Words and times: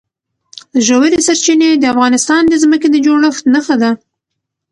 ژورې 0.85 1.19
سرچینې 1.27 1.69
د 1.77 1.83
افغانستان 1.93 2.41
د 2.47 2.53
ځمکې 2.63 2.87
د 2.91 2.95
جوړښت 3.05 3.43
نښه 3.53 3.75
ده. 3.81 3.91